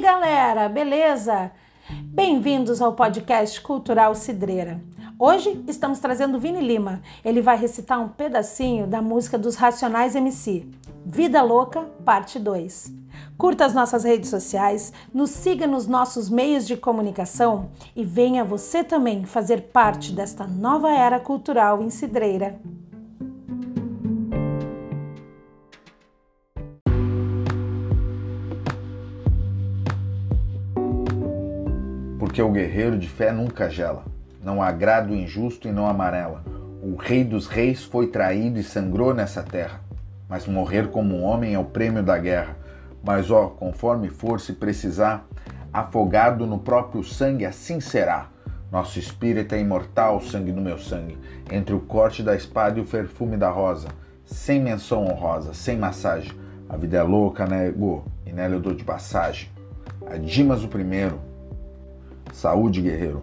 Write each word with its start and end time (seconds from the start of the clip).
galera, 0.00 0.68
beleza? 0.68 1.52
Bem-vindos 2.04 2.82
ao 2.82 2.94
podcast 2.94 3.60
Cultural 3.60 4.14
Cidreira. 4.14 4.80
Hoje 5.16 5.64
estamos 5.68 6.00
trazendo 6.00 6.40
Vini 6.40 6.60
Lima. 6.60 7.00
Ele 7.24 7.40
vai 7.40 7.56
recitar 7.56 8.00
um 8.00 8.08
pedacinho 8.08 8.86
da 8.86 9.00
música 9.00 9.38
dos 9.38 9.54
Racionais 9.54 10.16
MC, 10.16 10.66
Vida 11.06 11.40
Louca, 11.42 11.82
parte 12.04 12.38
2. 12.38 12.92
Curta 13.36 13.64
as 13.64 13.74
nossas 13.74 14.02
redes 14.02 14.28
sociais, 14.28 14.92
nos 15.14 15.30
siga 15.30 15.66
nos 15.66 15.86
nossos 15.86 16.28
meios 16.28 16.66
de 16.66 16.76
comunicação 16.76 17.70
e 17.94 18.04
venha 18.04 18.44
você 18.44 18.82
também 18.82 19.24
fazer 19.24 19.68
parte 19.72 20.12
desta 20.12 20.46
nova 20.46 20.90
era 20.90 21.20
cultural 21.20 21.80
em 21.80 21.90
Cidreira. 21.90 22.60
Porque 32.28 32.42
o 32.42 32.52
guerreiro 32.52 32.98
de 32.98 33.08
fé 33.08 33.32
nunca 33.32 33.70
gela, 33.70 34.04
não 34.44 34.62
agrada 34.62 35.10
o 35.10 35.16
injusto 35.16 35.66
e 35.66 35.72
não 35.72 35.86
amarela. 35.86 36.44
O 36.82 36.94
rei 36.94 37.24
dos 37.24 37.46
reis 37.46 37.84
foi 37.84 38.08
traído 38.08 38.58
e 38.60 38.62
sangrou 38.62 39.14
nessa 39.14 39.42
terra, 39.42 39.80
mas 40.28 40.46
morrer 40.46 40.90
como 40.90 41.22
homem 41.22 41.54
é 41.54 41.58
o 41.58 41.64
prêmio 41.64 42.02
da 42.02 42.18
guerra. 42.18 42.54
Mas 43.02 43.30
ó, 43.30 43.46
conforme 43.46 44.10
for 44.10 44.42
se 44.42 44.52
precisar, 44.52 45.26
afogado 45.72 46.46
no 46.46 46.58
próprio 46.58 47.02
sangue, 47.02 47.46
assim 47.46 47.80
será. 47.80 48.28
Nosso 48.70 48.98
espírito 48.98 49.54
é 49.54 49.60
imortal, 49.60 50.20
sangue 50.20 50.52
do 50.52 50.60
meu 50.60 50.76
sangue, 50.78 51.16
entre 51.50 51.74
o 51.74 51.80
corte 51.80 52.22
da 52.22 52.36
espada 52.36 52.78
e 52.78 52.82
o 52.82 52.86
perfume 52.86 53.38
da 53.38 53.48
rosa, 53.48 53.88
sem 54.26 54.60
menção 54.60 55.06
honrosa, 55.06 55.54
sem 55.54 55.78
massagem. 55.78 56.32
A 56.68 56.76
vida 56.76 56.98
é 56.98 57.02
louca, 57.02 57.46
nego, 57.46 58.04
e 58.26 58.32
nela 58.34 58.54
eu 58.54 58.60
dou 58.60 58.74
de 58.74 58.84
passagem. 58.84 59.48
A 60.06 60.18
Dimas 60.18 60.62
o 60.62 60.68
primeiro, 60.68 61.26
Saúde, 62.32 62.80
guerreiro. 62.80 63.22